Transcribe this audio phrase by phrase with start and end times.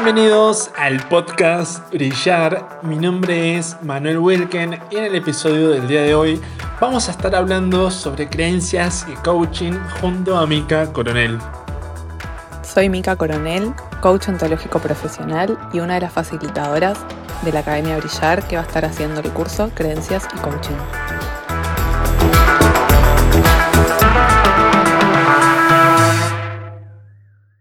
[0.00, 2.78] Bienvenidos al podcast Brillar.
[2.82, 6.40] Mi nombre es Manuel Wilken y en el episodio del día de hoy
[6.80, 11.40] vamos a estar hablando sobre creencias y coaching junto a Mika Coronel.
[12.62, 17.04] Soy Mika Coronel, coach ontológico profesional y una de las facilitadoras
[17.42, 20.76] de la Academia Brillar que va a estar haciendo el curso Creencias y Coaching.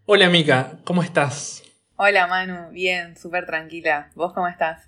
[0.05, 1.56] Hola Mika, ¿cómo estás?
[1.99, 4.11] Hola Manu, bien, súper tranquila.
[4.13, 4.87] ¿Vos cómo estás?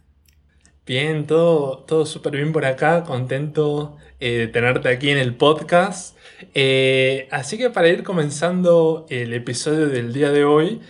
[0.86, 6.16] Bien, todo, todo súper bien por acá, contento eh, de tenerte aquí en el podcast.
[6.54, 10.82] Eh, así que para ir comenzando el episodio del día de hoy,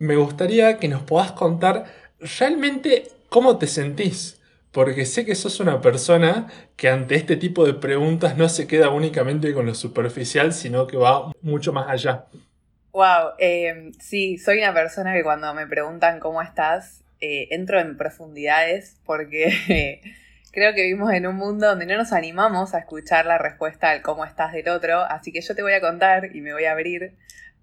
[0.00, 1.84] me gustaría que nos puedas contar
[2.18, 4.40] realmente cómo te sentís.
[4.72, 8.90] Porque sé que sos una persona que ante este tipo de preguntas no se queda
[8.90, 12.26] únicamente con lo superficial, sino que va mucho más allá.
[12.92, 17.96] Wow, eh, sí, soy una persona que cuando me preguntan cómo estás, eh, entro en
[17.96, 20.00] profundidades porque
[20.52, 24.02] creo que vivimos en un mundo donde no nos animamos a escuchar la respuesta al
[24.02, 26.72] cómo estás del otro, así que yo te voy a contar y me voy a
[26.72, 27.14] abrir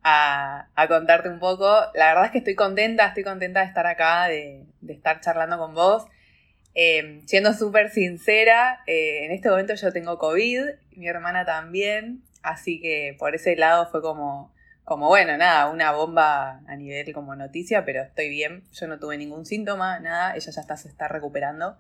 [0.02, 1.66] a, contarte un poco.
[1.94, 5.74] La verdad es que estoy contenta, estoy contenta de estar acá, de, estar charlando con
[5.74, 6.06] vos.
[6.74, 10.62] Eh, siendo súper sincera, en este momento yo tengo COVID,
[10.96, 14.56] mi hermana también, así que por ese lado fue como
[14.88, 19.18] como bueno, nada, una bomba a nivel como noticia, pero estoy bien, yo no tuve
[19.18, 21.78] ningún síntoma, nada, ella ya está, se está recuperando.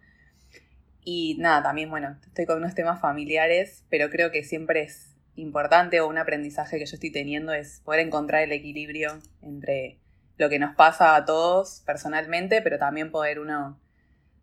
[1.05, 6.01] Y nada, también, bueno, estoy con unos temas familiares, pero creo que siempre es importante
[6.01, 9.99] o un aprendizaje que yo estoy teniendo es poder encontrar el equilibrio entre
[10.35, 13.79] lo que nos pasa a todos personalmente, pero también poder uno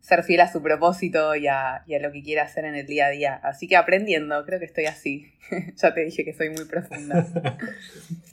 [0.05, 3.11] ser fiel a su propósito y a, lo que quiere hacer en el día a
[3.11, 3.41] día.
[3.43, 5.33] Así que aprendiendo, creo que estoy así.
[5.77, 7.27] ya te dije que soy muy profunda.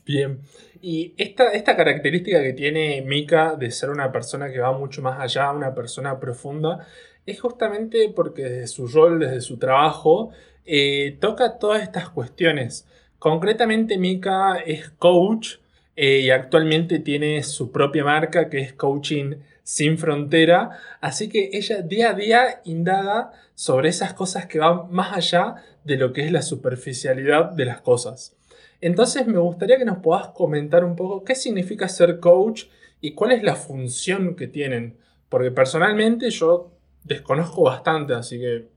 [0.06, 0.40] Bien.
[0.82, 5.22] Y esta, esta característica que tiene Mika de ser una persona que va mucho más
[5.22, 6.86] allá, una persona profunda,
[7.26, 10.32] es justamente porque desde su rol, desde su trabajo,
[10.66, 12.86] eh, toca todas estas cuestiones.
[13.18, 15.56] Concretamente, Mika es coach
[15.96, 19.36] eh, y actualmente tiene su propia marca que es Coaching
[19.72, 20.72] sin frontera.
[21.00, 25.96] Así que ella día a día indaga sobre esas cosas que van más allá de
[25.96, 28.36] lo que es la superficialidad de las cosas.
[28.82, 32.66] Entonces me gustaría que nos puedas comentar un poco qué significa ser coach
[33.00, 34.98] y cuál es la función que tienen.
[35.30, 36.74] Porque personalmente yo
[37.06, 38.68] desconozco bastante, así que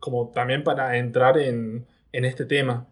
[0.00, 2.86] como también para entrar en, en este tema.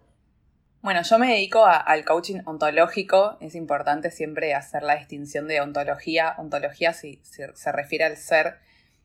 [0.82, 3.36] Bueno, yo me dedico al coaching ontológico.
[3.40, 6.34] Es importante siempre hacer la distinción de ontología.
[6.38, 8.56] Ontología si, se refiere al ser.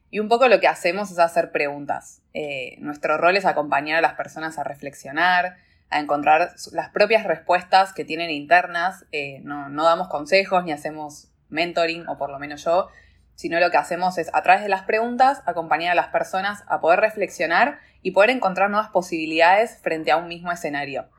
[0.09, 2.21] Y un poco lo que hacemos es hacer preguntas.
[2.33, 5.57] Eh, nuestro rol es acompañar a las personas a reflexionar,
[5.89, 9.03] a encontrar las propias respuestas que tienen internas.
[9.11, 12.87] Eh, no, no damos consejos ni hacemos mentoring, o por lo menos yo,
[13.35, 16.79] sino lo que hacemos es a través de las preguntas acompañar a las personas a
[16.79, 21.09] poder reflexionar y poder encontrar nuevas posibilidades frente a un mismo escenario.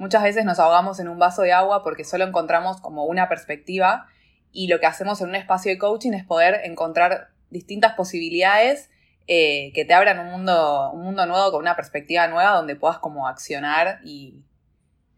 [0.00, 4.06] Muchas veces nos ahogamos en un vaso de agua porque solo encontramos como una perspectiva
[4.50, 8.88] y lo que hacemos en un espacio de coaching es poder encontrar distintas posibilidades
[9.26, 12.96] eh, que te abran un mundo, un mundo nuevo con una perspectiva nueva donde puedas
[12.96, 14.42] como accionar y,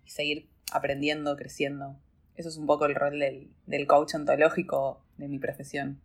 [0.04, 1.94] seguir aprendiendo, creciendo.
[2.34, 6.00] Eso es un poco el rol del, del coach ontológico de mi profesión.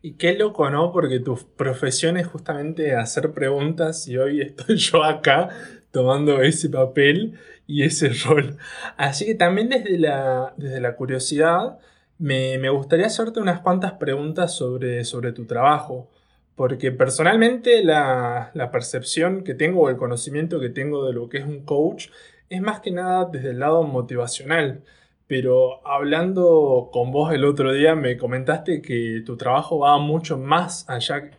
[0.00, 0.92] Y qué loco, ¿no?
[0.92, 5.50] Porque tu profesión es justamente hacer preguntas y hoy estoy yo acá
[5.90, 7.38] tomando ese papel
[7.72, 8.58] y ese rol.
[8.96, 11.78] Así que también desde la, desde la curiosidad
[12.18, 16.10] me, gustaría hacerte unas cuantas preguntas sobre, sobre tu trabajo.
[16.54, 21.38] Porque personalmente la, la, percepción que tengo o el conocimiento que tengo de lo que
[21.38, 22.08] es un coach
[22.50, 24.82] es más que nada desde el lado motivacional.
[25.26, 30.88] Pero hablando con vos el otro día me comentaste que tu trabajo va mucho más
[30.90, 31.30] allá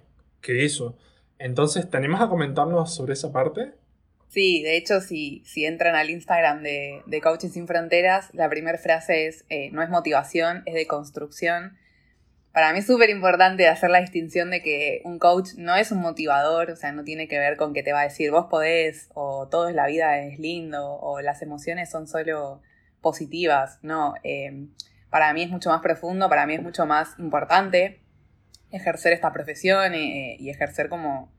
[0.42, 0.98] que eso.
[1.38, 3.74] Entonces, ¿te animas a comentarnos sobre esa parte?
[4.34, 8.80] Sí, de hecho, si, si entran al Instagram de, de Coaching Sin Fronteras, la primera
[8.80, 11.78] frase es, eh, no es motivación, es de construcción.
[12.52, 16.00] Para mí es súper importante hacer la distinción de que un coach no es un
[16.02, 19.12] motivador, o sea, no tiene que ver con que te va a decir vos podés,
[19.14, 22.60] o todo es la vida es lindo, o las emociones son solo
[23.02, 23.78] positivas.
[23.84, 24.66] No, eh,
[25.12, 28.02] para mí es mucho más profundo, para mí es mucho más importante
[28.72, 31.32] ejercer esta profesión eh, y ejercer como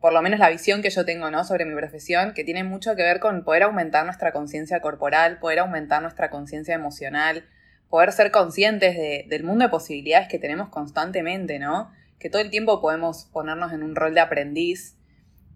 [0.00, 1.44] por lo menos la visión que yo tengo ¿no?
[1.44, 5.58] sobre mi profesión, que tiene mucho que ver con poder aumentar nuestra conciencia corporal, poder
[5.58, 7.44] aumentar nuestra conciencia emocional,
[7.90, 8.96] poder ser conscientes
[9.28, 11.90] del mundo de posibilidades que tenemos constantemente, ¿no?
[12.18, 14.96] Que todo el tiempo podemos ponernos en un rol de aprendiz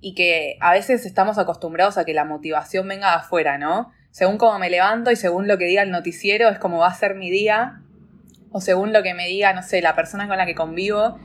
[0.00, 3.93] y que a veces estamos acostumbrados a que la motivación venga de afuera, ¿no?
[4.11, 6.94] Según cómo me levanto y según lo que diga el noticiero es como va a
[6.94, 7.81] ser mi día,
[8.52, 11.19] o según lo que me diga, no sé, la persona con la que convivo,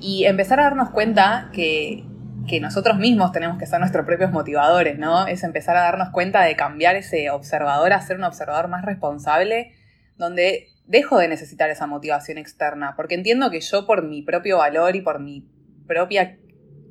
[0.00, 2.04] y empezar a darnos cuenta que,
[2.48, 5.26] que nosotros mismos tenemos que ser nuestros propios motivadores, ¿no?
[5.26, 9.72] Es empezar a darnos cuenta de cambiar ese observador a ser un observador más responsable,
[10.16, 14.96] donde dejo de necesitar esa motivación externa, porque entiendo que yo por mi propio valor
[14.96, 15.48] y por mi
[15.86, 16.38] propia,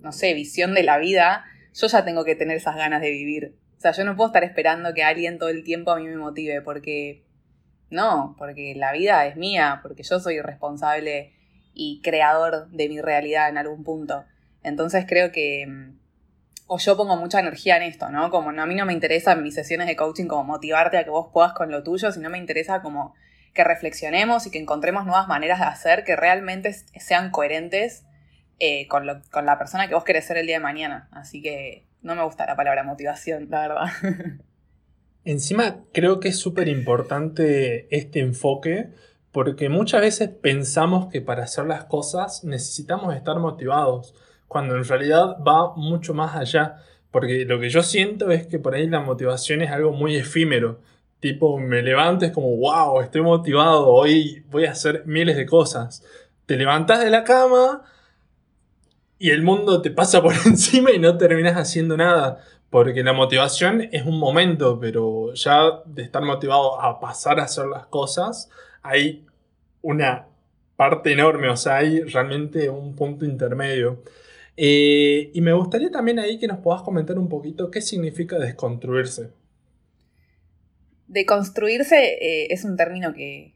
[0.01, 3.56] no sé, visión de la vida, yo ya tengo que tener esas ganas de vivir.
[3.77, 6.15] O sea, yo no puedo estar esperando que alguien todo el tiempo a mí me
[6.15, 7.25] motive, porque
[7.89, 11.33] no, porque la vida es mía, porque yo soy responsable
[11.74, 14.25] y creador de mi realidad en algún punto.
[14.63, 16.00] Entonces creo que, mm,
[16.68, 18.30] o yo pongo mucha energía en esto, ¿no?
[18.30, 21.10] Como a mí no me interesa en mis sesiones de coaching como motivarte a que
[21.10, 23.13] vos puedas con lo tuyo, sino me interesa como
[23.54, 28.06] que reflexionemos y que encontremos nuevas maneras de hacer que realmente sean coherentes
[28.60, 31.10] eh, con, con la persona que vos querés ser el día de mañana.
[31.12, 33.86] Así que no me gusta la palabra motivación, la verdad.
[35.24, 38.90] Encima creo que es súper importante este enfoque
[39.31, 44.14] porque muchas veces pensamos que para hacer las cosas necesitamos estar motivados,
[44.51, 46.83] cuando en realidad va mucho más allá.
[47.09, 50.81] Porque lo que yo siento es que por ahí la motivación es algo muy efímero.
[51.21, 56.03] Tipo, me levanto, es como, wow, estoy motivado, hoy voy a hacer miles de cosas.
[56.45, 57.83] Te levantas de la cama
[59.18, 62.39] y el mundo te pasa por encima y no terminas haciendo nada.
[62.69, 67.68] Porque la motivación es un momento, pero ya de estar motivado a pasar a hacer
[67.68, 68.50] las cosas,
[68.81, 69.25] hay
[69.81, 70.27] una
[70.75, 74.04] parte enorme, o sea, hay realmente un punto intermedio.
[74.63, 79.31] Eh, y me gustaría también ahí que nos puedas comentar un poquito qué significa desconstruirse.
[81.08, 83.56] Deconstruirse eh, es un término que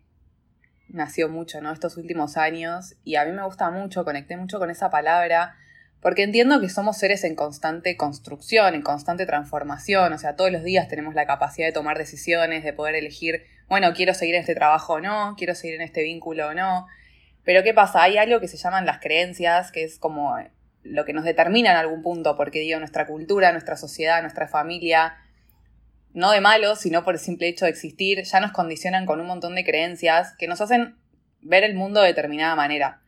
[0.90, 1.72] nació mucho, ¿no?
[1.72, 5.56] Estos últimos años y a mí me gusta mucho, conecté mucho con esa palabra
[6.02, 10.63] porque entiendo que somos seres en constante construcción, en constante transformación, o sea, todos los
[10.63, 14.56] días tenemos la capacidad de tomar decisiones, de poder elegir, bueno, quiero seguir en este
[14.56, 16.88] trabajo o no, quiero seguir en este vínculo o no.
[17.44, 18.01] Pero ¿qué pasa?
[18.01, 20.36] Hay algo que se llaman las creencias, que es como
[20.86, 25.18] lo que nos determina en algún punto, porque digo, nuestra cultura, nuestra sociedad, nuestra familia,
[26.14, 29.28] no de malo, sino por el simple hecho de existir, ya nos condicionan con un
[29.28, 30.96] montón de creencias que nos hacen
[31.42, 33.02] ver el mundo de determinada manera.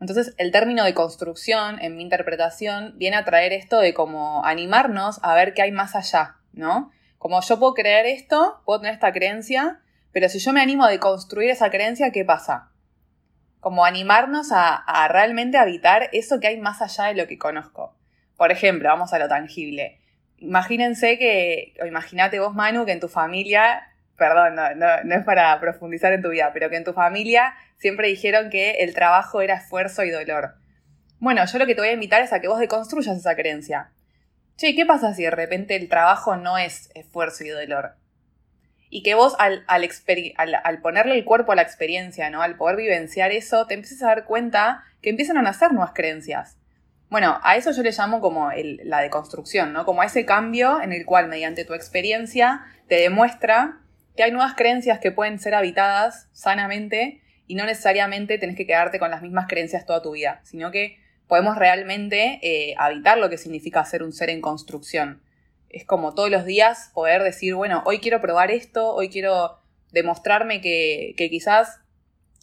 [0.00, 5.20] Entonces, el término de construcción, en mi interpretación, viene a traer esto de como animarnos
[5.22, 6.90] a ver qué hay más allá, ¿no?
[7.18, 9.80] Como yo puedo creer esto, puedo tener esta creencia,
[10.10, 12.71] pero si yo me animo a deconstruir esa creencia, ¿qué pasa?
[13.62, 17.96] Como animarnos a, realmente habitar eso que hay más allá de lo que conozco.
[18.36, 20.02] Por ejemplo, vamos a lo tangible
[20.42, 26.12] imagínense que, o imagínate vos, Manu, que en tu familia, perdón, no, es para profundizar
[26.12, 30.04] en tu vida, pero que en tu familia siempre dijeron que el trabajo era esfuerzo
[30.04, 30.56] y dolor.
[31.18, 33.92] Bueno, yo lo que te voy a invitar es a que vos deconstruyas esa creencia.
[34.56, 37.94] Che, ¿qué pasa si de repente el trabajo no es esfuerzo y dolor?
[38.94, 42.42] Y que vos al, al, ponerle el cuerpo a la experiencia, ¿no?
[42.42, 46.58] Al poder vivenciar eso, te empieces a dar cuenta que empiezan a nacer nuevas creencias.
[47.08, 48.50] Bueno, a eso yo le llamo como
[48.84, 49.86] la deconstrucción, ¿no?
[49.86, 53.78] Como ese cambio en el cual mediante tu experiencia te demuestra
[54.14, 58.98] que hay nuevas creencias que pueden ser habitadas sanamente y no necesariamente tenés que quedarte
[58.98, 60.98] con las mismas creencias toda tu vida, sino que
[61.28, 65.22] podemos realmente eh, habitar lo que significa ser un ser en construcción.
[65.72, 69.58] Es como todos los días poder decir, bueno, hoy quiero probar esto, hoy quiero
[69.90, 71.80] demostrarme que, que quizás,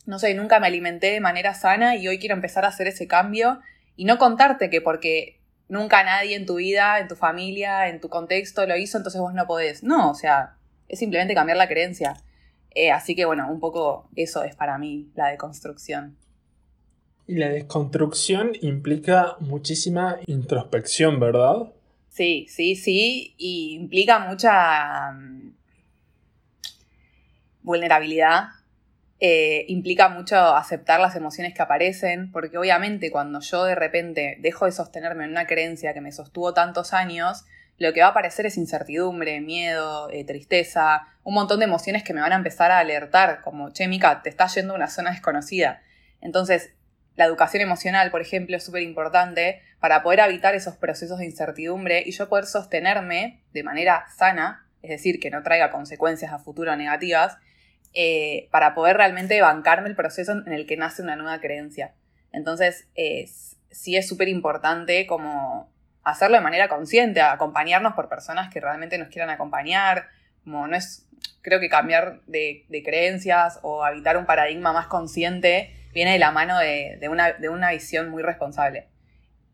[0.05, 3.07] no sé, nunca me alimenté de manera sana y hoy quiero empezar a hacer ese
[3.07, 3.59] cambio
[3.95, 8.09] y no contarte que porque nunca nadie en tu vida, en tu familia, en tu
[8.09, 9.83] contexto lo hizo, entonces vos no podés.
[9.83, 10.57] No, o sea,
[10.87, 12.15] es simplemente cambiar la creencia.
[12.71, 16.17] Eh, así que bueno, un poco eso es para mí la deconstrucción.
[17.27, 21.71] Y la desconstrucción implica muchísima introspección, ¿verdad?
[22.19, 25.55] Sí, sí, sí, y implica mucha mm,
[27.61, 28.49] vulnerabilidad,
[29.21, 34.65] eh, implica mucho aceptar las emociones que aparecen, porque obviamente cuando yo de repente dejo
[34.65, 37.45] de sostenerme en una creencia que me sostuvo tantos años,
[37.77, 42.13] lo que va a aparecer es incertidumbre, miedo, eh, tristeza, un montón de emociones que
[42.13, 45.11] me van a empezar a alertar, como, che, Mica, te estás yendo a una zona
[45.11, 45.81] desconocida.
[46.19, 46.73] Entonces,
[47.19, 52.01] la educación emocional, por ejemplo, es súper importante para poder evitar esos procesos de incertidumbre
[52.05, 56.73] y yo poder sostenerme de manera sana, es decir, que no traiga consecuencias a futuro
[56.77, 57.37] negativas,
[57.93, 61.93] eh, para poder realmente bancarme el proceso en el que nace una nueva creencia.
[62.31, 62.87] Entonces,
[63.69, 65.69] sí es súper importante como
[66.05, 70.07] hacerlo de manera consciente, acompañarnos por personas que realmente nos quieran acompañar,
[70.45, 71.05] como no es,
[71.41, 76.57] creo que cambiar de, creencias o habitar un paradigma más consciente viene de la mano
[76.59, 78.87] de, una, visión muy responsable.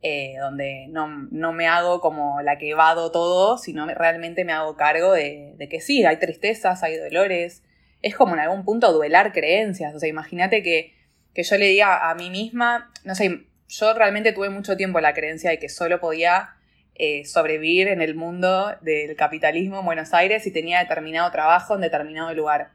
[0.01, 1.07] Eh, donde no,
[1.53, 5.81] me hago como la que evado todo, sino realmente me hago cargo de, de que
[5.81, 7.63] sí, hay tristezas, hay dolores,
[8.05, 9.95] es como en algún punto duelar creencias.
[9.95, 10.93] O sea, imagínate que,
[11.33, 15.13] que yo le diga a mí misma, no sé, yo realmente tuve mucho tiempo la
[15.13, 16.55] creencia de que solo podía
[16.93, 21.81] eh, sobrevivir en el mundo del capitalismo en Buenos Aires y tenía determinado trabajo en
[21.81, 22.71] determinado lugar.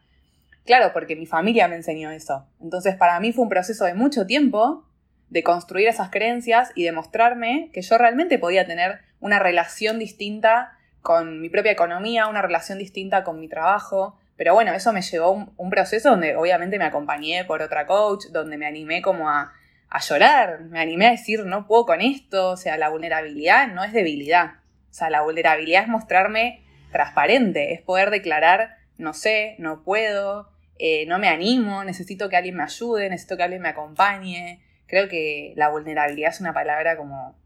[0.65, 2.47] Claro, porque mi familia me enseñó eso.
[2.61, 4.85] Entonces, para mí fue un proceso de mucho tiempo
[5.29, 11.41] de construir esas creencias y demostrarme que yo realmente podía tener una relación distinta con
[11.41, 14.19] mi propia economía, una relación distinta con mi trabajo.
[14.37, 18.27] Pero bueno, eso me llevó a un, proceso donde obviamente me acompañé por otra coach,
[18.33, 19.53] donde me animé como a,
[19.89, 23.85] a llorar, me animé a decir no puedo con esto, o sea, la vulnerabilidad no
[23.85, 24.55] es debilidad,
[24.91, 31.05] o sea, la vulnerabilidad es mostrarme transparente, es poder declarar no sé, no puedo, eh,
[31.07, 34.63] no me animo, necesito que alguien me ayude, necesito que alguien me acompañe.
[34.87, 37.37] Creo que la vulnerabilidad es una palabra como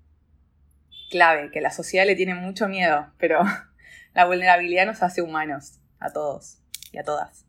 [1.11, 3.41] clave, que la sociedad le tiene mucho miedo, pero
[4.15, 6.59] la vulnerabilidad nos hace humanos, a todos
[6.93, 7.45] y a todas.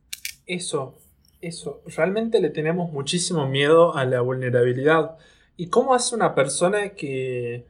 [0.47, 0.97] Eso,
[1.41, 5.17] eso, realmente le tenemos muchísimo miedo a la vulnerabilidad.
[5.57, 7.65] ¿Y cómo hace una persona que,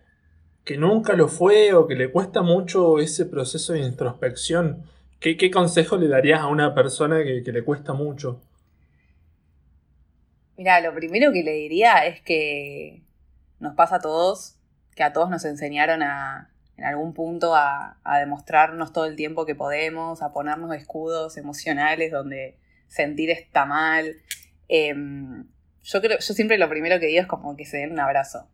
[0.63, 4.85] que nunca lo fue o que le cuesta mucho ese proceso de introspección?
[5.33, 8.43] ¿Qué, consejo le darías a una persona que, le cuesta mucho?
[10.55, 13.01] Mira, lo primero que le diría es que
[13.59, 14.59] nos pasa a todos,
[14.95, 19.55] que a todos nos enseñaron a, en algún punto a, demostrarnos todo el tiempo que
[19.55, 24.17] podemos, a ponernos escudos emocionales donde sentir está mal.
[24.67, 25.47] Em,
[25.81, 28.47] yo creo, yo siempre lo primero que digo es como que se den un abrazo,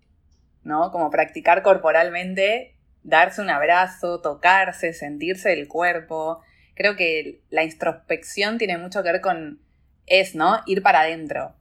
[0.64, 0.94] ¿no?
[0.94, 6.42] Como practicar corporalmente, darse un abrazo, tocarse, sentirse el cuerpo.
[6.76, 9.60] Creo que la introspección tiene mucho que ver con
[10.08, 10.62] es, ¿no?
[10.66, 11.54] Ir para adentro.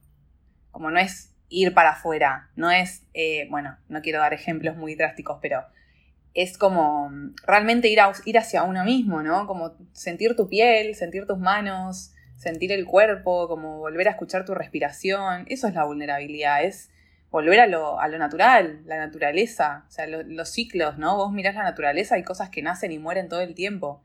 [0.71, 4.95] Como no es ir para afuera, no es, eh, bueno, no quiero dar ejemplos muy
[4.95, 5.63] drásticos, pero
[6.33, 7.11] es como
[7.45, 9.47] realmente ir, ir hacia uno mismo, ¿no?
[9.47, 14.55] Como sentir tu piel, sentir tus manos, sentir el cuerpo, como volver a escuchar tu
[14.55, 15.45] respiración.
[15.47, 16.89] Eso es la vulnerabilidad, es
[17.29, 21.17] volver a lo, natural, la naturaleza, o sea, los ciclos, ¿no?
[21.17, 24.01] Vos mirás la naturaleza, hay cosas que nacen y mueren todo el tiempo.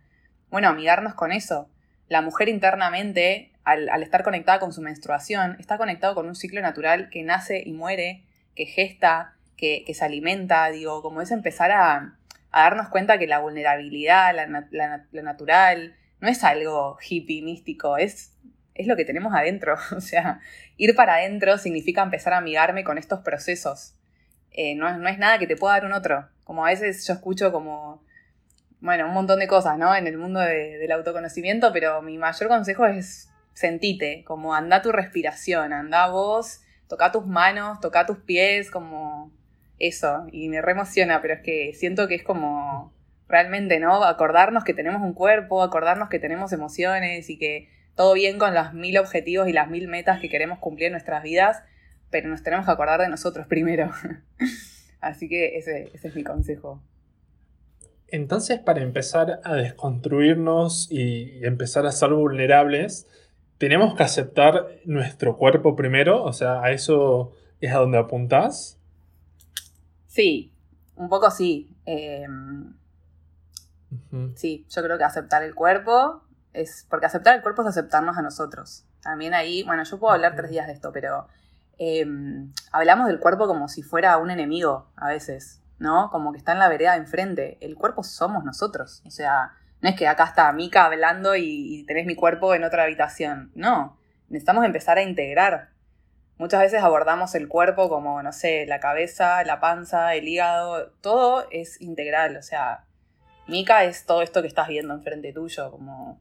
[0.57, 1.69] Bueno, amigarnos con eso.
[2.09, 7.11] La mujer internamente, al, estar conectada con su menstruación, está conectado con un ciclo natural
[7.11, 12.17] que nace y muere, que gesta, que, se alimenta, digo, como es empezar a,
[12.51, 18.33] darnos cuenta que la vulnerabilidad, la natural, no es algo hippie, místico, es,
[18.73, 19.77] es lo que tenemos adentro.
[19.95, 20.41] O sea,
[20.79, 23.95] ir para adentro significa empezar a amigarme con estos procesos.
[24.53, 26.31] Eh, no, no, es nada que te pueda dar un otro.
[26.45, 28.06] Como a veces yo escucho como,
[28.81, 29.95] bueno, un montón de cosas, ¿no?
[29.95, 35.73] En el mundo del autoconocimiento, pero mi mayor consejo es sentite, como anda tu respiración,
[35.73, 39.33] anda vos, toca tus manos, toca tus pies, como
[39.79, 40.27] eso.
[40.31, 42.93] Y me reemociona, pero es que siento que es como
[43.29, 44.05] realmente, ¿no?
[44.05, 48.75] Acordarnos que tenemos un cuerpo, acordarnos que tenemos emociones y que todo bien con los
[48.75, 51.63] mil objetivos y las mil metas que queremos cumplir en nuestras vidas,
[52.11, 53.91] pero nos tenemos que acordar de nosotros primero.
[55.01, 56.83] Así que ese, ese, es mi consejo.
[58.09, 63.07] Entonces, para empezar a desconstruirnos y empezar a ser vulnerables,
[63.59, 68.79] tenemos que aceptar nuestro cuerpo primero, o sea, a eso es a donde apuntás.
[70.07, 70.53] Sí,
[70.95, 71.71] un poco sí.
[71.85, 72.75] Em,
[74.35, 76.23] Sí, yo creo que aceptar el cuerpo
[76.53, 76.87] es.
[76.89, 78.85] Porque aceptar el cuerpo es aceptarnos a nosotros.
[79.03, 81.29] También ahí, bueno, yo puedo hablar tres días de esto, pero
[81.79, 86.11] em, hablamos del cuerpo como si fuera un enemigo a veces, ¿no?
[86.11, 87.59] Como que está en la vereda de enfrente.
[87.61, 89.03] El cuerpo somos nosotros.
[89.07, 92.85] O sea, no es que acá está Mika hablando y, tenés mi cuerpo en otra
[92.85, 93.51] habitación.
[93.55, 93.99] No.
[94.29, 95.71] Necesitamos empezar a integrar.
[96.39, 101.47] Muchas veces abordamos el cuerpo como, no sé, la cabeza, la panza, el hígado, todo
[101.51, 102.85] es integral, o sea,
[103.49, 106.21] Mica es todo esto que estás viendo enfrente tuyo, como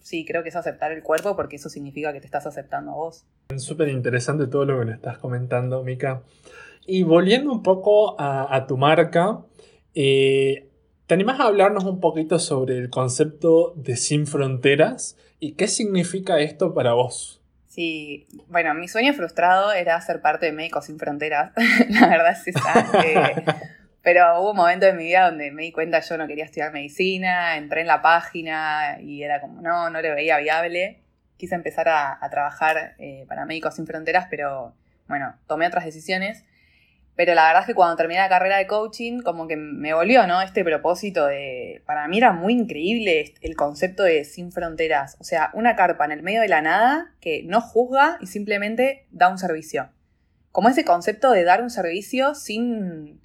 [0.00, 2.94] sí, creo que es aceptar el cuerpo porque eso significa que te estás aceptando a
[2.94, 3.24] vos.
[3.50, 6.22] Es súper interesante todo lo que me estás comentando, Mica.
[6.86, 9.40] Y volviendo un poco a, tu marca,
[9.94, 10.68] eh,
[11.06, 16.40] ¿te animas a hablarnos un poquito sobre el concepto de sin fronteras y qué significa
[16.40, 17.42] esto para vos?
[17.72, 21.52] Sí, bueno, mi sueño frustrado era ser parte de Médicos Sin Fronteras.
[21.88, 23.02] La verdad es esa.
[23.02, 23.44] Eh,
[24.02, 26.70] pero hubo un momento en mi vida donde me di cuenta yo no quería estudiar
[26.70, 31.00] medicina, entré en la página y era como, no, no le veía viable.
[31.38, 34.74] Quise empezar a, trabajar eh, para Médicos Sin Fronteras, pero
[35.08, 36.44] bueno, tomé otras decisiones.
[37.14, 40.26] Pero la verdad es que cuando terminé la carrera de coaching, como que me volvió,
[40.26, 40.40] ¿no?
[40.40, 41.82] Este propósito de.
[41.84, 45.16] Para mí era muy increíble el concepto de sin fronteras.
[45.20, 49.06] O sea, una carpa en el medio de la nada que no juzga y simplemente
[49.10, 49.90] da un servicio.
[50.52, 53.20] Como ese concepto de dar un servicio sin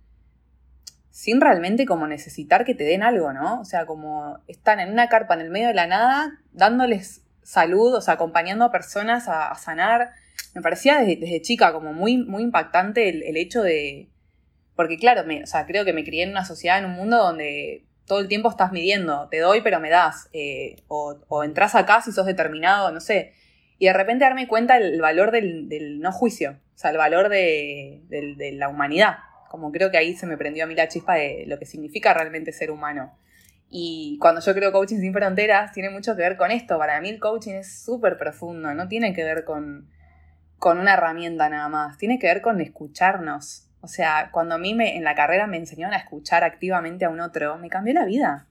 [1.17, 3.59] sin realmente como necesitar que te den algo, ¿no?
[3.59, 7.95] O sea, como están en una carpa en el medio de la nada, dándoles salud,
[7.95, 10.11] o sea, acompañando a personas a, sanar.
[10.57, 14.09] Me parecía desde, chica como muy, muy impactante el, hecho de...
[14.75, 17.17] Porque claro, me, o sea, creo que me crié en una sociedad, en un mundo
[17.17, 22.01] donde todo el tiempo estás midiendo, te doy pero me das, eh, o, entras acá
[22.01, 23.33] si sos determinado, no sé.
[23.77, 28.01] Y de repente darme cuenta el valor del, no juicio, o sea, el valor de,
[28.09, 29.17] de, la humanidad.
[29.51, 32.15] Como creo que ahí se me prendió a mí la chispa de lo que significa
[32.15, 33.15] realmente ser humano.
[33.69, 36.79] Y cuando yo creo Coaching Sin Fronteras, tiene mucho que ver con esto.
[36.79, 39.87] Para mí el coaching es súper profundo, no tiene que ver con,
[40.59, 43.67] con una herramienta nada más, tiene que ver con escucharnos.
[43.81, 47.09] O sea, cuando a mí me, en la carrera me enseñaron a escuchar activamente a
[47.09, 48.47] un otro, me cambió la vida.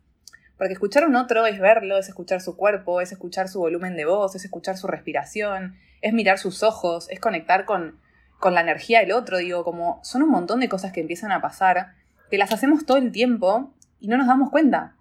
[0.56, 3.96] Porque escuchar a un otro es verlo, es escuchar su cuerpo, es escuchar su volumen
[3.96, 8.00] de voz, es escuchar su respiración, es mirar sus ojos, es conectar con,
[8.38, 9.38] con la energía del otro.
[9.38, 11.92] Digo, como son un montón de cosas que empiezan a pasar,
[12.30, 14.94] que las hacemos todo el tiempo y no nos damos cuenta.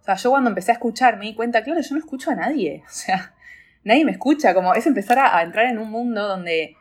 [0.00, 2.34] O sea, yo cuando empecé a escuchar me di cuenta, claro, yo no escucho a
[2.34, 2.82] nadie.
[2.88, 3.34] O sea,
[3.84, 4.54] nadie me escucha.
[4.54, 6.76] Como es empezar a, entrar en un mundo donde,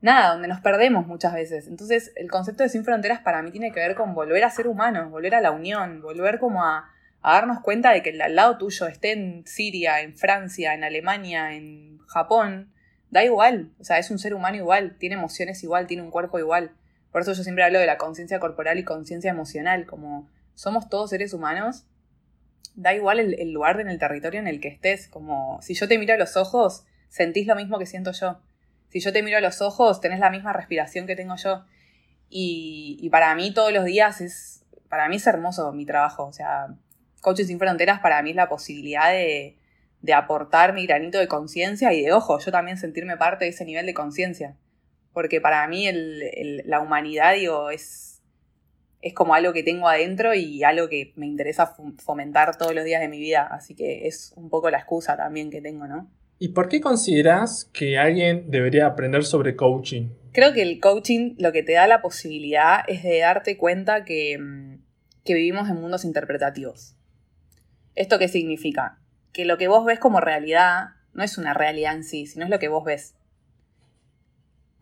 [0.00, 1.68] nada, donde nos perdemos muchas veces.
[1.68, 4.66] Entonces, el concepto de Sin Fronteras para mí tiene que ver con volver a ser
[4.66, 6.90] humanos, volver a la unión, volver como a,
[7.22, 10.84] a darnos cuenta de que el al lado tuyo esté en Siria, en Francia, en
[10.84, 12.72] Alemania, en Japón,
[13.10, 13.70] da igual.
[13.80, 16.72] O sea, es un ser humano igual, tiene emociones igual, tiene un cuerpo igual.
[17.12, 21.10] Por eso yo siempre hablo de la conciencia corporal y conciencia emocional, como somos todos
[21.10, 21.86] seres humanos
[22.74, 25.98] da igual el, lugar en el territorio en el que estés, como si yo te
[25.98, 28.40] miro a los ojos, sentís lo mismo que siento yo.
[28.88, 31.64] Si yo te miro a los ojos, tenés la misma respiración que tengo yo.
[32.28, 36.24] Y, para mí todos los días es, para mí es hermoso mi trabajo.
[36.24, 36.68] O sea,
[37.20, 39.56] Coaches Sin Fronteras para mí es la posibilidad de,
[40.14, 43.86] aportar mi granito de conciencia y de ojo, yo también sentirme parte de ese nivel
[43.86, 44.56] de conciencia.
[45.12, 45.88] Porque para mí
[46.64, 48.13] la humanidad, digo, es,
[49.04, 53.02] es como algo que tengo adentro y algo que me interesa fomentar todos los días
[53.02, 53.46] de mi vida.
[53.50, 56.10] Así que es un poco la excusa también que tengo, ¿no?
[56.38, 60.08] ¿Y por qué consideras que alguien debería aprender sobre coaching?
[60.32, 64.38] Creo que el coaching lo que te da la posibilidad es de darte cuenta que,
[64.38, 64.78] mm,
[65.22, 66.96] que vivimos en mundos interpretativos.
[67.94, 69.00] ¿Esto qué significa?
[69.34, 72.50] Que lo que vos ves como realidad no es una realidad en sí, sino es
[72.50, 73.14] lo que vos ves.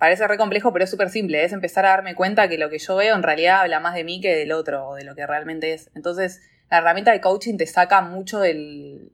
[0.02, 1.44] Parece re complejo, pero es súper simple.
[1.44, 4.02] Es empezar a darme cuenta que lo que yo veo en realidad habla más de
[4.02, 5.92] mí que del otro o de lo que realmente es.
[5.94, 9.12] Entonces, la herramienta de coaching te saca mucho del,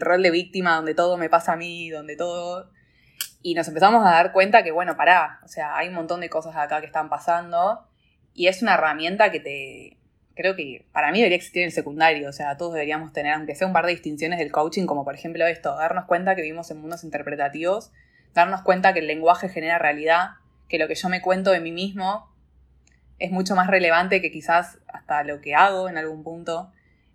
[0.00, 2.68] rol de víctima, donde todo me pasa a mí, donde todo.
[3.42, 5.38] Y nos empezamos a dar cuenta que, bueno, pará.
[5.44, 7.86] O sea, hay un montón de cosas acá que están pasando.
[8.34, 9.98] Y es una herramienta que te.
[10.34, 12.28] Creo que para mí debería existir en el secundario.
[12.28, 15.14] O sea, todos deberíamos tener, aunque sea un par de distinciones del coaching, como por
[15.14, 17.92] ejemplo esto, darnos cuenta que vivimos en mundos interpretativos
[18.34, 20.32] darnos cuenta que el lenguaje genera realidad,
[20.68, 22.28] que lo que yo me cuento de mí mismo
[23.18, 26.70] es mucho más relevante que quizás hasta lo que hago en algún punto.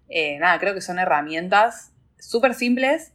[0.07, 3.13] Eh, nada, creo que son herramientas súper simples,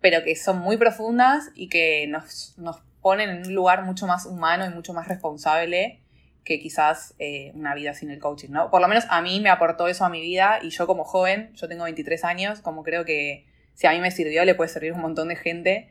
[0.00, 2.54] pero que son muy profundas y que nos,
[3.00, 6.00] ponen en un lugar mucho más humano y mucho más responsable
[6.44, 8.70] que quizás eh, una vida sin el coaching, ¿no?
[8.70, 11.50] Por lo menos a mí me aportó eso a mi vida y yo como joven,
[11.54, 14.92] yo tengo 23 años, como creo que si a mí me sirvió, le puede servir
[14.92, 15.90] un montón de gente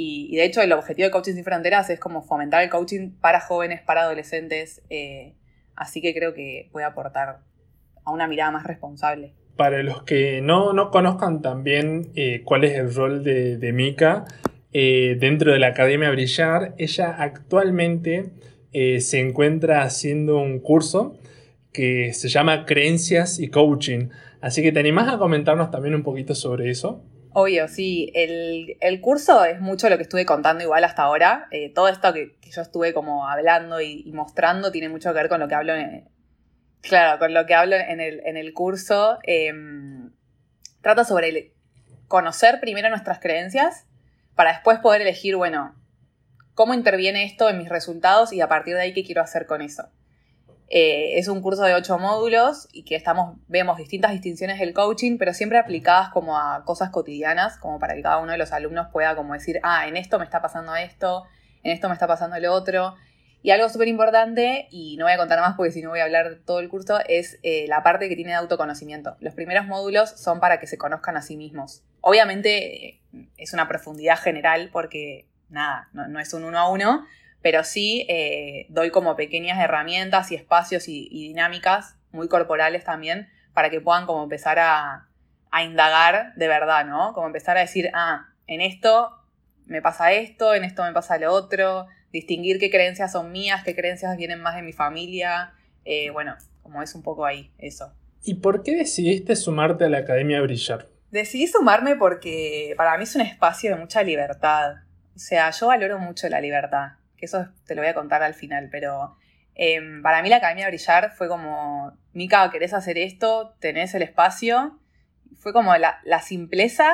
[0.00, 3.40] y, de hecho el objetivo de Coaching Sin Fronteras es como fomentar el coaching para
[3.40, 4.80] jóvenes, para adolescentes.
[4.90, 5.34] Eh,
[5.74, 7.40] así que creo que puede aportar
[8.04, 9.34] a una mirada más responsable.
[9.56, 14.26] Para los que no, no conozcan también eh, cuál es el rol de, de Mika
[14.72, 18.30] eh, dentro de la Academia Brillar, ella actualmente
[19.00, 21.18] se encuentra haciendo un curso
[21.72, 24.10] que se llama Creencias y Coaching.
[24.40, 27.02] Así que te animás a comentarnos también un poquito sobre eso.
[27.32, 28.10] Obvio, sí.
[28.14, 31.48] El, curso es mucho lo que estuve contando igual hasta ahora.
[31.50, 35.40] Eh, todo esto que, yo estuve como hablando y, mostrando tiene mucho que ver con
[35.40, 36.08] lo que hablo en,
[36.80, 39.18] claro, con lo que hablo en el, en el curso.
[39.22, 40.12] Em,
[40.80, 41.54] trata sobre
[42.06, 43.86] conocer primero nuestras creencias
[44.34, 45.74] para después poder elegir, bueno,
[46.54, 49.62] cómo interviene esto en mis resultados y a partir de ahí qué quiero hacer con
[49.62, 49.90] eso.
[50.70, 55.16] Eh, es un curso de ocho módulos y que estamos, vemos distintas distinciones del coaching,
[55.16, 58.88] pero siempre aplicadas como a cosas cotidianas, como para que cada uno de los alumnos
[58.92, 61.24] pueda como decir, ah, en esto me está pasando esto,
[61.62, 62.96] en esto me está pasando lo otro.
[63.40, 66.04] Y algo súper importante, y no voy a contar más porque si no voy a
[66.04, 69.16] hablar todo el curso, es eh, la parte que tiene de autoconocimiento.
[69.20, 71.82] Los primeros módulos son para que se conozcan a sí mismos.
[72.00, 73.00] Obviamente eh,
[73.38, 77.06] es una profundidad general porque, nada, no, no es un uno a uno,
[77.48, 83.70] pero sí eh, doy como pequeñas herramientas y espacios y, dinámicas muy corporales también para
[83.70, 85.08] que puedan como empezar a,
[85.64, 87.14] indagar de verdad, ¿no?
[87.14, 89.12] Como empezar a decir, ah, en esto
[89.64, 93.74] me pasa esto, en esto me pasa lo otro, distinguir qué creencias son mías, qué
[93.74, 95.54] creencias vienen más de mi familia,
[95.86, 97.94] eh, bueno, como es un poco ahí eso.
[98.22, 100.86] ¿Y por qué decidiste sumarte a la Academia Brillar?
[101.10, 104.74] Decidí sumarme porque para mí es un espacio de mucha libertad.
[105.16, 108.34] O sea, yo valoro mucho la libertad, que eso te lo voy a contar al
[108.34, 109.16] final, pero
[109.54, 113.54] em, para mí la Academia de Brillar fue como, Mica, ¿querés hacer esto?
[113.60, 114.78] ¿Tenés el espacio?
[115.36, 116.90] Fue como la, simpleza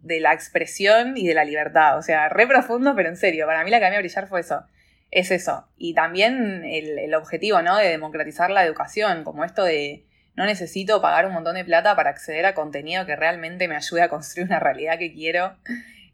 [0.00, 1.98] de la expresión y de la libertad.
[1.98, 4.64] O sea, re profundo, pero en serio, para mí la Academia de Brillar fue eso.
[5.10, 5.68] Es eso.
[5.76, 7.76] Y también el, el objetivo, ¿no?
[7.76, 12.10] De democratizar la educación, como esto de no necesito pagar un montón de plata para
[12.10, 15.56] acceder a contenido que realmente me ayude a construir una realidad que quiero,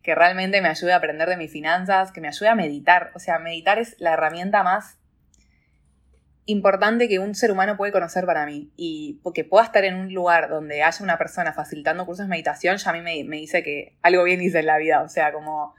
[0.02, 3.10] que realmente me ayude a aprender de mis finanzas, que me ayude a meditar.
[3.14, 4.98] O sea, meditar es la herramienta más
[6.44, 8.72] importante que un ser humano puede conocer para mí.
[8.76, 12.76] Y porque pueda estar en un lugar donde haya una persona facilitando cursos de meditación,
[12.76, 15.02] ya a mí me, dice que algo bien hice en la vida.
[15.02, 15.74] O sea, como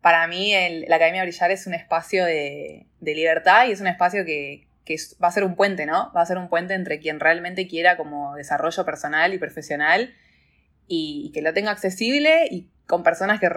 [0.00, 0.52] para mí
[0.88, 4.66] la Academia Brillar es un espacio de libertad y es un espacio que
[5.22, 6.12] va a ser un puente, ¿no?
[6.14, 10.14] Va a ser un puente entre quien realmente quiera como desarrollo personal y profesional
[10.94, 13.48] y, que lo tenga accesible y con personas que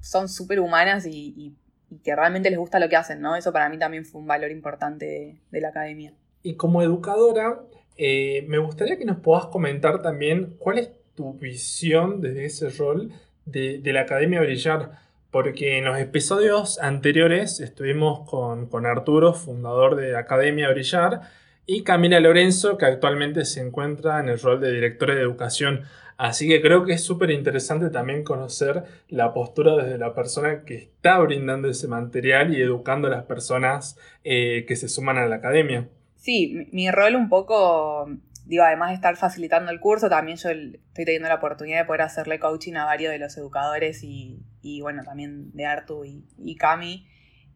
[0.00, 1.54] son súper humanas y,
[2.02, 3.36] que realmente les gusta lo que hacen, ¿no?
[3.36, 6.12] Eso para mí también fue un valor importante de, la academia.
[6.42, 7.60] Y como educadora,
[7.96, 13.12] eh, me gustaría que nos puedas comentar también cuál es tu visión desde ese rol
[13.46, 20.16] de, de la Academia Brillar porque en los episodios anteriores estuvimos con, Arturo, fundador de
[20.16, 21.22] Academia Brillar,
[21.66, 25.82] y Camila Lorenzo, que actualmente se encuentra en el rol de directora de educación.
[26.16, 30.76] Así que creo que es súper interesante también conocer la postura desde la persona que
[30.76, 35.36] está brindando ese material y educando a las personas eh, que se suman a la
[35.36, 35.88] academia.
[36.16, 38.08] Sí, mi rol un poco
[38.46, 42.02] digo, además de estar facilitando el curso, también yo estoy teniendo la oportunidad de poder
[42.02, 47.06] hacerle coaching a varios de los educadores y, bueno, también de Artu y, Cami.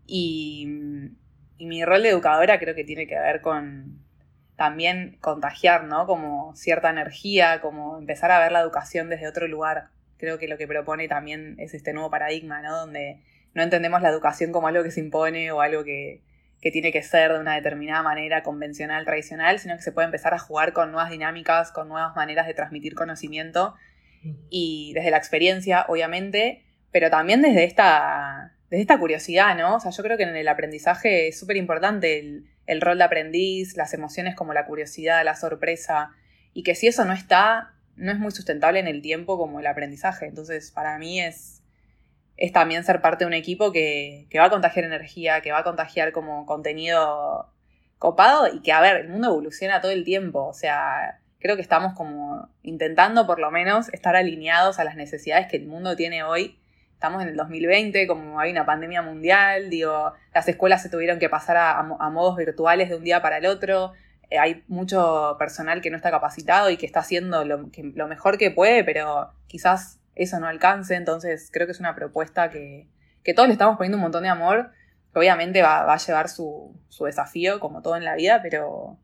[0.07, 0.66] Y,
[1.61, 3.99] mi rol de educadora creo que tiene que ver con
[4.59, 6.05] también contagiar, ¿no?
[6.09, 9.90] Como cierta energía, como empezar a ver la educación desde otro lugar.
[10.16, 12.77] Creo que lo que propone también es este nuevo paradigma, ¿no?
[12.77, 13.23] Donde
[13.55, 16.23] no entendemos la educación como algo que se impone o algo que,
[16.61, 20.35] que tiene que ser de una determinada manera convencional, tradicional, sino que se puede empezar
[20.35, 23.77] a jugar con nuevas dinámicas, con nuevas maneras de transmitir conocimiento
[24.51, 29.77] y desde la experiencia, obviamente, pero también desde esta, desde esta curiosidad, ¿no?
[29.77, 33.04] O sea, yo creo que en el aprendizaje es súper importante el, el rol de
[33.04, 36.11] aprendiz, las emociones como la curiosidad, la sorpresa,
[36.52, 39.66] y que si eso no está, no es muy sustentable en el tiempo como el
[39.66, 40.26] aprendizaje.
[40.26, 41.62] Entonces, para mí es,
[42.37, 45.64] es también ser parte de un equipo que, va a contagiar energía, que va a
[45.64, 47.50] contagiar como contenido
[47.98, 50.46] copado y que, a ver, el mundo evoluciona todo el tiempo.
[50.46, 55.46] O sea, creo que estamos como intentando por lo menos estar alineados a las necesidades
[55.46, 56.59] que el mundo tiene hoy.
[56.98, 61.28] Estamos en el 2020, como hay una pandemia mundial, digo, las escuelas se tuvieron que
[61.28, 61.80] pasar a,
[62.11, 63.92] modos virtuales de un día para el otro.
[64.30, 68.37] Eh, hay mucho personal que no está capacitado y que está haciendo lo, lo mejor
[68.37, 70.96] que puede, pero quizás eso no alcance.
[70.96, 72.88] Entonces creo que es una propuesta que,
[73.32, 74.72] todos le estamos poniendo un montón de amor,
[75.12, 78.98] que obviamente va, a llevar su, desafío, como todo en la vida, pero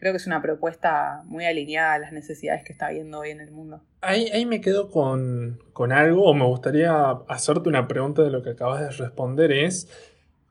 [0.00, 3.40] creo que es una propuesta muy alineada a las necesidades que está habiendo hoy en
[3.40, 3.82] el mundo.
[4.00, 8.42] Ahí, ahí me quedo con, con, algo, o me gustaría hacerte una pregunta de lo
[8.42, 9.88] que acabas de responder, es,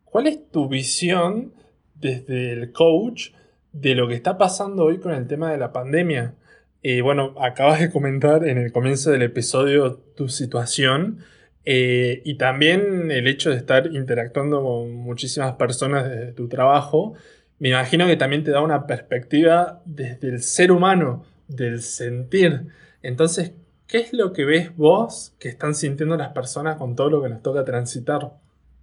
[0.05, 1.51] ¿cuál es tu visión
[1.95, 3.31] desde el coach
[3.73, 6.35] de lo que está pasando hoy con el tema de la pandemia?
[6.83, 11.23] Y bueno, acabas de comentar en el comienzo del episodio tu situación
[11.65, 17.15] eh, y también el hecho de estar interactuando con muchísimas personas de tu trabajo.
[17.59, 22.67] Me imagino que también te da una perspectiva desde el ser humano, del sentir.
[23.01, 23.53] Entonces,
[23.87, 27.29] ¿qué es lo que ves vos que están sintiendo las personas con todo lo que
[27.29, 28.31] nos toca transitar?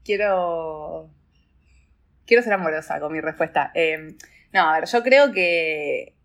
[0.05, 1.11] Quiero.
[2.27, 3.71] Quiero ser amorosa con mi respuesta.
[3.75, 4.17] Eh,
[4.53, 6.17] no, a ver, yo creo que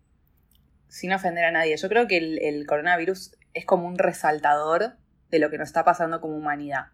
[0.92, 4.92] sin ofender a nadie, yo creo que el, coronavirus es como un resaltador
[5.30, 6.88] de lo que nos está pasando como humanidad.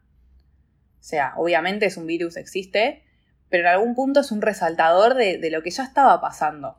[1.01, 3.03] O sea, obviamente es un virus, existe,
[3.49, 6.79] pero en algún punto es un resaltador de, lo que ya estaba pasando.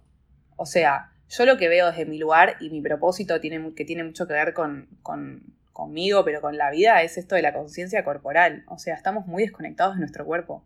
[0.55, 4.03] O sea, yo lo que veo desde mi lugar y mi propósito tiene, que tiene
[4.03, 4.88] mucho que ver con,
[5.73, 8.63] conmigo, pero con la vida, es esto de la conciencia corporal.
[8.67, 10.63] O sea, estamos muy desconectados de nuestro cuerpo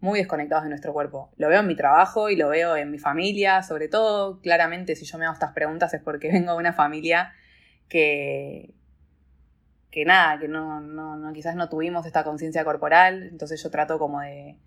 [0.00, 1.30] muy desconectados de nuestro cuerpo.
[1.36, 5.04] Lo veo en mi trabajo y lo veo en mi familia, sobre todo, claramente si
[5.04, 7.32] yo me hago estas preguntas es porque vengo de una familia
[7.88, 8.74] que,
[9.90, 14.20] que nada, que no, no, quizás no tuvimos esta conciencia corporal, entonces yo trato como
[14.20, 14.58] de,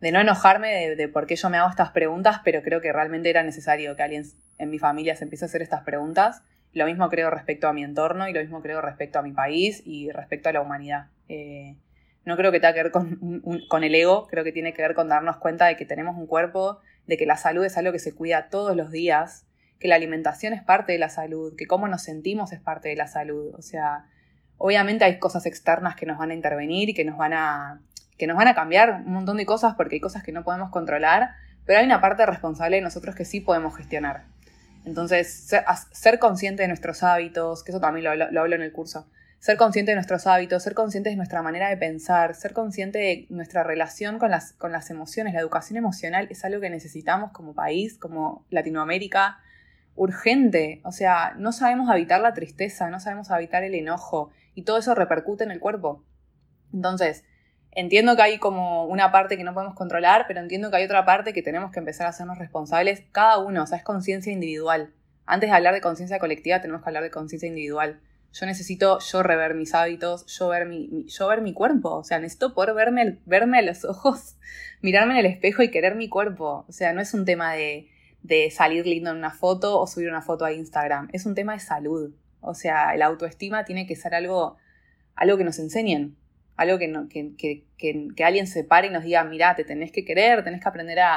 [0.00, 3.28] de no enojarme de, por qué yo me hago estas preguntas, pero creo que realmente
[3.28, 4.24] era necesario que alguien
[4.58, 6.42] en mi familia se empiece a hacer estas preguntas.
[6.72, 9.82] Lo mismo creo respecto a mi entorno y lo mismo creo respecto a mi país
[9.84, 11.06] y respecto a la humanidad.
[11.28, 11.76] Eh,
[12.24, 15.08] no creo que tenga que ver con, el ego, creo que tiene que ver con
[15.08, 18.14] darnos cuenta de que tenemos un cuerpo, de que la salud es algo que se
[18.14, 19.46] cuida todos los días,
[19.78, 22.96] que la alimentación es parte de la salud, que cómo nos sentimos es parte de
[22.96, 23.54] la salud.
[23.54, 24.06] O sea,
[24.58, 27.80] obviamente hay cosas externas que nos van a intervenir y que nos van a,
[28.20, 30.68] que nos van a cambiar un montón de cosas porque hay cosas que no podemos
[30.68, 31.30] controlar,
[31.64, 34.24] pero hay una parte responsable de nosotros que sí podemos gestionar.
[34.84, 35.50] Entonces,
[35.92, 39.56] ser, consciente de nuestros hábitos, que eso también lo, lo hablo en el curso, ser
[39.56, 43.64] consciente de nuestros hábitos, ser consciente de nuestra manera de pensar, ser consciente de nuestra
[43.64, 45.32] relación con las, con las emociones.
[45.32, 49.38] La educación emocional es algo que necesitamos como país, como Latinoamérica,
[49.94, 50.82] urgente.
[50.84, 54.94] O sea, no sabemos habitar la tristeza, no sabemos habitar el enojo y todo eso
[54.94, 56.04] repercute en el cuerpo.
[56.74, 57.24] Entonces,
[57.72, 61.04] entiendo que hay como una parte que no podemos controlar, pero entiendo que hay otra
[61.04, 64.92] parte que tenemos que empezar a hacernos responsables cada uno, o sea, es conciencia individual.
[65.26, 68.00] Antes de hablar de conciencia colectiva, tenemos que hablar de conciencia individual.
[68.32, 71.96] Yo necesito yo rever mis hábitos, yo ver mi, yo ver mi cuerpo.
[71.96, 74.36] O sea, necesito poder verme, verme a los ojos,
[74.82, 76.64] mirarme en el espejo y querer mi cuerpo.
[76.68, 77.88] O sea, no es un tema de,
[78.22, 81.08] de salir lindo en una foto o subir una foto a Instagram.
[81.12, 82.12] Es un tema de salud.
[82.40, 84.56] O sea, la autoestima tiene que ser algo,
[85.14, 86.16] algo que nos enseñen.
[86.60, 86.92] Algo que,
[87.38, 90.60] que, que, que, alguien se pare y nos diga, mira, te tenés que querer, tenés
[90.60, 91.16] que aprender a,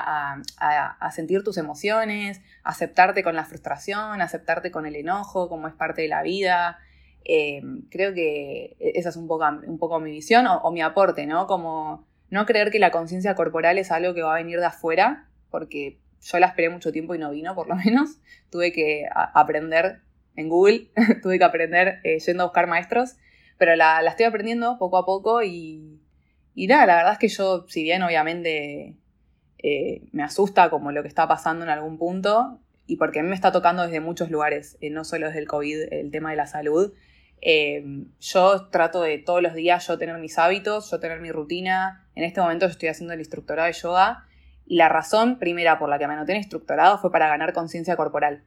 [0.58, 5.74] a, a, sentir tus emociones, aceptarte con la frustración, aceptarte con el enojo, como es
[5.74, 6.80] parte de la vida,
[7.26, 11.48] eh, creo que esa es un poco, un poco mi visión o, mi aporte, ¿no?
[11.48, 15.30] Como no creer que la conciencia corporal es algo que va a venir de afuera,
[15.50, 18.18] porque yo la esperé mucho tiempo y no vino, por lo menos.
[18.50, 20.02] Tuve que aprender
[20.36, 20.90] en Google,
[21.22, 23.16] tuve que aprender eh, yendo a buscar maestros,
[23.58, 26.00] pero la, estoy aprendiendo poco a poco y,
[26.56, 28.96] y nada, la verdad es que yo, si bien obviamente
[29.60, 33.30] eh, me asusta como lo que está pasando en algún punto, y porque a mí
[33.30, 36.48] me está tocando desde muchos lugares, no solo desde el COVID, el tema de la
[36.48, 36.94] salud,
[37.46, 37.84] eh,
[38.22, 42.08] yo trato de todos los días yo tener mis hábitos, yo tener mi rutina.
[42.16, 44.26] En este momento yo estoy haciendo el instructorado de yoga
[44.66, 47.98] y la razón primera por la que me anoté en instructorado fue para ganar conciencia
[47.98, 48.44] corporal.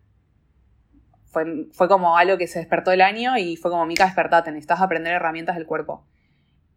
[1.36, 4.80] Fue, fue, como algo que se despertó el año y fue como, Mica, despertate, necesitas
[4.80, 6.02] aprender herramientas del cuerpo.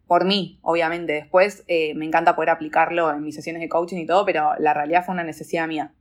[0.06, 1.14] Por mí, obviamente.
[1.14, 4.74] Después eh, me encanta poder aplicarlo en mis sesiones de coaching y todo, pero la
[4.74, 5.94] realidad fue una necesidad mía.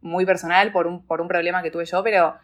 [0.00, 2.36] Muy personal por un, por un problema que tuve yo, pero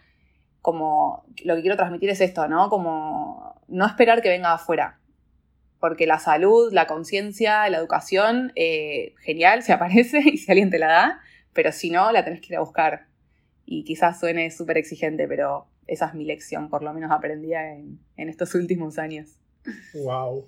[0.60, 2.68] como lo que quiero transmitir es esto, ¿no?
[2.68, 4.98] Como no esperar que venga afuera.
[5.80, 10.78] Porque la salud, la conciencia, la educación, eh, genial, se aparece y si alguien te
[10.78, 11.20] la da,
[11.54, 13.06] pero si no, la tenés que ir a buscar.
[13.72, 17.98] Y quizás suene súper exigente, pero esa es mi lección, por lo menos aprendida en,
[18.16, 19.38] en estos últimos años.
[19.94, 20.46] Wow.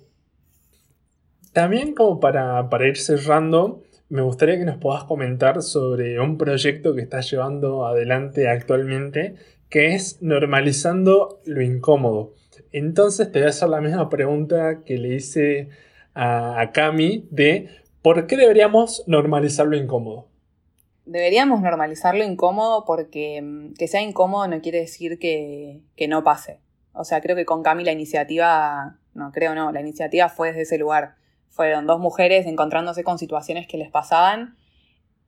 [1.53, 6.93] También como para, para ir cerrando, me gustaría que nos puedas comentar sobre un proyecto
[6.93, 9.35] que estás llevando adelante actualmente
[9.69, 12.33] que es normalizando lo incómodo.
[12.71, 15.69] Entonces te voy a hacer la misma pregunta que le hice
[16.13, 17.69] a, Cami de
[18.01, 20.27] ¿por qué deberíamos normalizar lo incómodo?
[21.05, 26.23] Deberíamos normalizar lo incómodo porque mm, que sea incómodo no quiere decir que, que no
[26.23, 26.59] pase.
[26.93, 30.61] O sea, creo que con Cami la iniciativa, no creo no, la iniciativa fue desde
[30.63, 31.15] ese lugar.
[31.49, 34.55] Fueron dos mujeres encontrándose con situaciones que les pasaban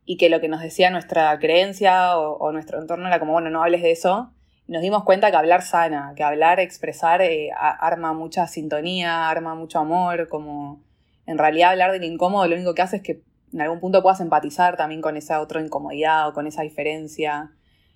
[0.06, 3.62] y que lo que nos decía nuestra creencia o, nuestro entorno era como, bueno, no
[3.62, 4.32] hables de eso,
[4.68, 9.80] nos dimos cuenta que hablar sana, que hablar, expresar, eh, arma mucha sintonía, arma mucho
[9.80, 10.82] amor, como
[11.26, 13.22] en realidad hablar del incómodo lo único que hace es que
[13.54, 17.52] en algún punto puedas empatizar también con esa otra incomodidad o con esa diferencia.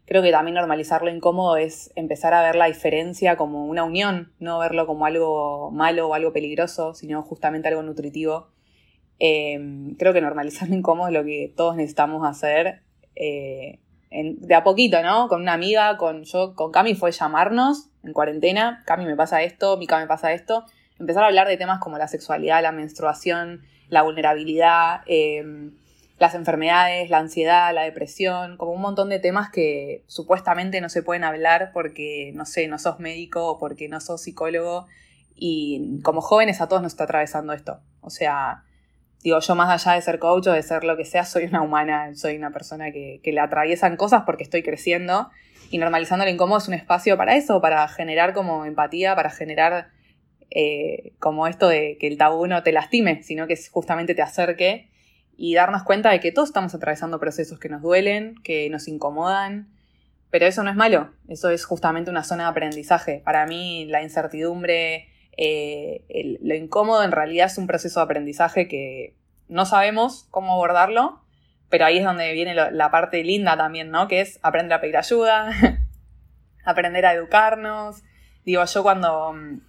[0.05, 4.33] Creo que también normalizar lo incómodo es empezar a ver la diferencia como una unión,
[4.39, 8.49] no verlo como algo malo o algo peligroso, sino justamente algo nutritivo.
[9.19, 9.59] Eh,
[9.99, 12.81] creo que normalizar lo incómodo es lo que todos necesitamos hacer.
[13.15, 13.79] Eh,
[14.11, 15.29] de a poquito, ¿no?
[15.29, 19.77] Con una amiga, con yo, con Cami fue llamarnos en cuarentena, Cami me pasa esto,
[19.77, 20.65] Mica me pasa esto,
[20.99, 23.61] empezar a hablar de temas como la sexualidad, la menstruación,
[23.91, 25.73] la vulnerabilidad, em,
[26.17, 31.03] las enfermedades, la ansiedad, la depresión, como un montón de temas que supuestamente no se
[31.03, 34.87] pueden hablar porque, no sé, no sos médico o porque no sos psicólogo
[35.35, 37.81] y como jóvenes a todos nos está atravesando esto.
[37.99, 38.63] O sea,
[39.23, 41.61] digo, yo más allá de ser coach o de ser lo que sea, soy una
[41.61, 45.29] humana, soy una persona que, que le atraviesan cosas porque estoy creciendo
[45.69, 49.89] y normalizando lo incómodo es un espacio para eso, para generar como empatía, para generar
[50.51, 54.89] eh, como esto de que el tabú no te lastime, sino que justamente te acerque
[55.37, 59.69] y darnos cuenta de que todos estamos atravesando procesos que nos duelen, que nos incomodan,
[60.29, 63.21] pero eso no es malo, eso es justamente una zona de aprendizaje.
[63.23, 69.15] Para mí la incertidumbre, eh, lo incómodo en realidad es un proceso de aprendizaje que
[69.47, 71.21] no sabemos cómo abordarlo,
[71.69, 74.07] pero ahí es donde viene la parte linda también, ¿no?
[74.09, 75.51] Que es aprender a pedir ayuda,
[76.65, 78.03] aprender a educarnos.
[78.45, 79.61] Digo, yo cuando, mm,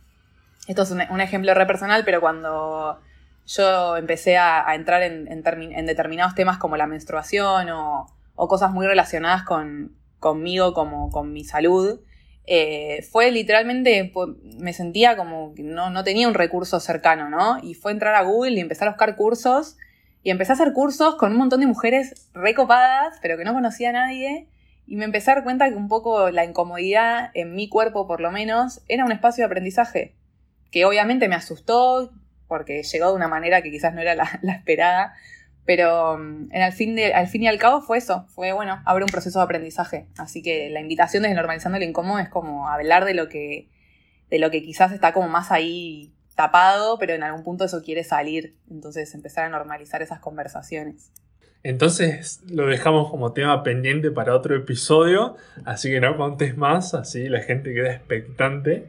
[0.66, 3.00] esto es un, ejemplo re personal, pero cuando
[3.46, 9.96] yo empecé a, entrar en, determinados temas como la menstruación o, cosas muy relacionadas con,
[10.18, 12.00] conmigo como con mi salud,
[12.44, 14.12] eh, fue literalmente,
[14.58, 17.58] me sentía como que no, no tenía un recurso cercano, ¿no?
[17.62, 19.76] Y fue entrar a Google y empezar a buscar cursos.
[20.24, 23.90] Y empecé a hacer cursos con un montón de mujeres recopadas, pero que no conocía
[23.90, 24.48] a nadie.
[24.86, 28.20] Y me empecé a dar cuenta que un poco la incomodidad en mi cuerpo, por
[28.20, 30.14] lo menos, era un espacio de aprendizaje.
[30.72, 32.10] Que obviamente me asustó,
[32.48, 35.14] porque llegó de una manera que quizás no era la, esperada,
[35.64, 38.82] pero mm, en al, fin de, al fin y al cabo fue eso, fue bueno,
[38.84, 40.08] abre un proceso de aprendizaje.
[40.18, 43.68] Así que la invitación desde Normalizando el Incómodo es como hablar de lo que,
[44.28, 48.04] de lo que quizás está como más ahí tapado, pero en algún punto eso quiere
[48.04, 48.56] salir.
[48.70, 51.12] Entonces empezar a normalizar esas conversaciones.
[51.62, 57.28] Entonces lo dejamos como tema pendiente para otro episodio, así que no contes más, así
[57.28, 58.88] la gente queda expectante.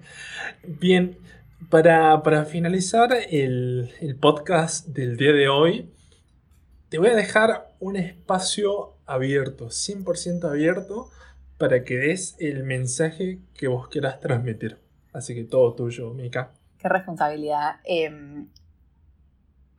[0.63, 1.17] Bien,
[1.69, 5.91] para, finalizar el, el podcast del día de hoy,
[6.89, 11.09] te voy a dejar un espacio abierto, 100% abierto,
[11.57, 14.79] para que des el mensaje que vos quieras transmitir.
[15.13, 16.51] Así que todo tuyo, Mika.
[16.79, 17.77] Qué responsabilidad.
[17.83, 18.47] Em,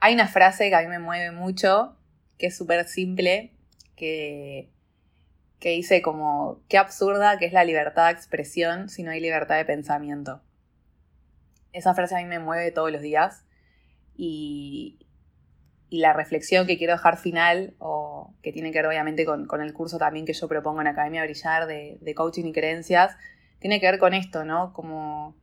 [0.00, 1.96] hay una frase que a mí me mueve mucho,
[2.38, 3.52] que es súper simple,
[3.96, 4.70] que,
[5.58, 9.56] que dice como, qué absurda que es la libertad de expresión si no hay libertad
[9.56, 10.42] de pensamiento.
[11.74, 13.44] Esa frase a mí me mueve todos los días
[14.16, 15.04] y,
[15.94, 19.72] y la reflexión que quiero dejar final, o que tiene que ver obviamente con, el
[19.72, 23.16] curso también que yo propongo en Academia Brillar de, coaching y creencias,
[23.60, 24.72] tiene que ver con esto, ¿no?
[24.72, 25.36] Como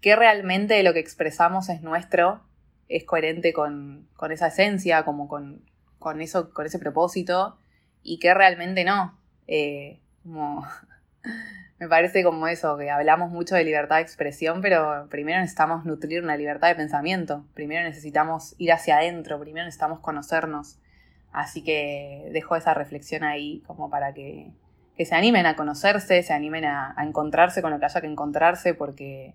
[0.00, 2.44] qué realmente lo que expresamos es nuestro,
[2.88, 5.64] es coherente con, esa esencia, como con,
[6.20, 7.58] eso, con ese propósito,
[8.04, 9.18] y qué realmente no.
[9.48, 10.64] Eh, como
[11.82, 16.22] me parece como eso, que hablamos mucho de libertad de expresión, pero primero necesitamos nutrir
[16.22, 20.78] una libertad de pensamiento, primero necesitamos ir hacia adentro, primero necesitamos conocernos.
[21.32, 24.52] Así que dejo esa reflexión ahí como para que,
[24.96, 29.34] se animen a conocerse, se animen a, encontrarse con lo que haya que encontrarse, porque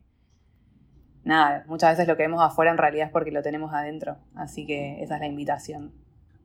[1.26, 4.20] nada, muchas veces lo que vemos afuera en realidad es porque lo tenemos adentro.
[4.36, 5.92] Así que esa es la invitación.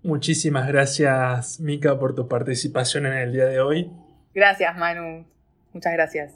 [0.02, 3.88] Muchísimas gracias, Mika, por tu participación en el día de hoy.
[4.34, 5.31] Gracias, Manu.
[5.72, 6.32] Muchas gracias.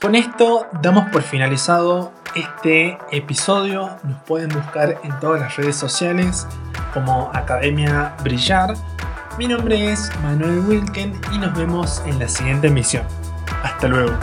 [0.00, 3.98] Con esto damos por finalizado este episodio.
[4.04, 6.46] Nos pueden buscar en todas las redes sociales
[6.94, 8.74] como Academia Brillar.
[9.38, 13.04] Mi nombre es Manuel Wilken y nos vemos en la siguiente emisión.
[13.62, 14.16] Hasta luego.